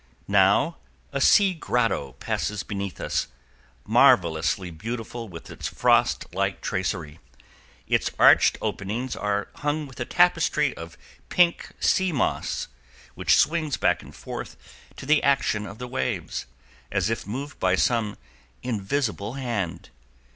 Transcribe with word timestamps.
Now 0.27 0.77
a 1.11 1.21
sea 1.21 1.53
grotto 1.53 2.13
passes 2.13 2.63
beneath 2.63 2.99
us, 2.99 3.27
marvelously 3.85 4.71
beautiful 4.71 5.29
with 5.29 5.51
its 5.51 5.67
frostlike 5.67 6.59
tracery. 6.61 7.19
Its 7.87 8.09
arched 8.17 8.57
openings 8.63 9.15
are 9.15 9.49
hung 9.57 9.85
with 9.85 9.99
a 9.99 10.05
tapestry 10.05 10.75
of 10.75 10.97
pink 11.29 11.73
sea 11.79 12.11
moss, 12.11 12.67
which 13.13 13.35
swings 13.37 13.77
back 13.77 14.01
and 14.01 14.15
forth 14.15 14.57
to 14.97 15.05
the 15.05 15.21
action 15.21 15.67
of 15.67 15.77
the 15.77 15.87
waves, 15.87 16.47
as 16.91 17.11
if 17.11 17.27
moved 17.27 17.59
by 17.59 17.75
some 17.75 18.17
invisible 18.63 19.33
hand. 19.33 19.91